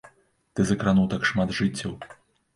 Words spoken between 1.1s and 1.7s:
так шмат